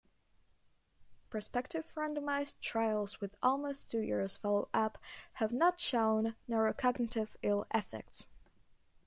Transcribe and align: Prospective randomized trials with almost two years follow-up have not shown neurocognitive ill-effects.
Prospective 1.29 1.85
randomized 1.93 2.59
trials 2.59 3.21
with 3.21 3.35
almost 3.43 3.91
two 3.91 3.99
years 3.99 4.35
follow-up 4.35 4.97
have 5.33 5.51
not 5.51 5.79
shown 5.79 6.33
neurocognitive 6.49 7.35
ill-effects. 7.43 8.25